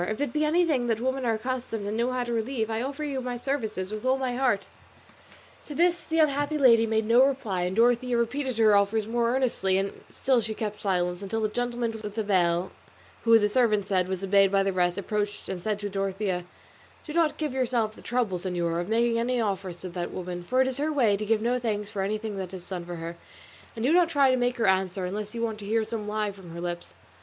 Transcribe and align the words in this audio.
If 0.09 0.19
it 0.19 0.33
be 0.33 0.43
anything 0.43 0.87
that 0.87 0.99
women 0.99 1.25
are 1.27 1.35
accustomed 1.35 1.85
and 1.85 1.95
know 1.95 2.11
how 2.11 2.23
to 2.23 2.33
relieve, 2.33 2.71
I 2.71 2.81
offer 2.81 3.03
you 3.03 3.21
my 3.21 3.37
services 3.37 3.91
with 3.91 4.03
all 4.03 4.17
my 4.17 4.33
heart." 4.35 4.67
To 5.65 5.75
this 5.75 6.05
the 6.05 6.17
unhappy 6.17 6.57
lady 6.57 6.87
made 6.87 7.05
no 7.05 7.23
reply; 7.23 7.65
and 7.65 7.75
though 7.77 7.81
Dorothea 7.81 8.17
repeated 8.17 8.57
her 8.57 8.75
offers 8.75 9.07
more 9.07 9.35
earnestly 9.35 9.77
she 9.77 9.91
still 10.09 10.41
kept 10.41 10.81
silence, 10.81 11.21
until 11.21 11.41
the 11.41 11.49
gentleman 11.49 11.91
with 12.03 12.15
the 12.15 12.23
veil, 12.23 12.71
who, 13.25 13.37
the 13.37 13.47
servant 13.47 13.85
said, 13.87 14.07
was 14.07 14.23
obeyed 14.23 14.51
by 14.51 14.63
the 14.63 14.73
rest, 14.73 14.97
approached 14.97 15.47
and 15.47 15.61
said 15.61 15.77
to 15.81 15.87
Dorothea, 15.87 16.45
"Do 17.05 17.13
not 17.13 17.37
give 17.37 17.53
yourself 17.53 17.93
the 17.95 18.01
trouble, 18.01 18.39
señora, 18.39 18.81
of 18.81 18.89
making 18.89 19.19
any 19.19 19.39
offers 19.39 19.77
to 19.81 19.89
that 19.89 20.09
woman, 20.09 20.43
for 20.43 20.61
it 20.63 20.67
is 20.67 20.77
her 20.79 20.91
way 20.91 21.15
to 21.15 21.25
give 21.27 21.43
no 21.43 21.59
thanks 21.59 21.91
for 21.91 22.01
anything 22.01 22.37
that 22.37 22.55
is 22.55 22.67
done 22.67 22.85
for 22.87 22.95
her; 22.95 23.17
and 23.75 23.85
do 23.85 23.93
not 23.93 24.09
try 24.09 24.31
to 24.31 24.35
make 24.35 24.57
her 24.57 24.65
answer 24.65 25.05
unless 25.05 25.35
you 25.35 25.43
want 25.43 25.59
to 25.59 25.65
hear 25.67 25.83
some 25.83 26.07
lie 26.07 26.31
from 26.31 26.49
her 26.55 26.59
lips." 26.59 26.95